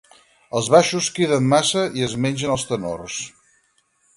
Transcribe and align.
Els 0.59 0.69
baixos 0.75 1.09
criden 1.17 1.45
massa 1.51 1.83
i 2.01 2.07
es 2.09 2.17
mengen 2.25 2.55
els 2.55 2.67
tenors. 2.71 3.21